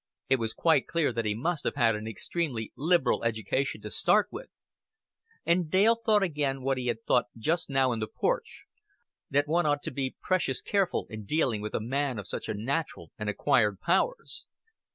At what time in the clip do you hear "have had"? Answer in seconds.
1.63-1.95